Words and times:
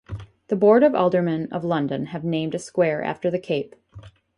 The 0.47 0.55
board 0.55 0.81
of 0.81 0.95
aldermen 0.95 1.47
of 1.51 1.63
London 1.63 2.07
have 2.07 2.23
named 2.23 2.55
a 2.55 2.57
square 2.57 3.03
after 3.03 3.29
the 3.29 3.37
cape. 3.37 3.75